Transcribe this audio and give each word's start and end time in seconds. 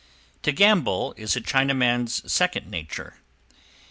To 0.41 0.51
gamble 0.51 1.13
is 1.15 1.35
a 1.35 1.41
Chinaman's 1.41 2.23
second 2.33 2.71
nature. 2.71 3.17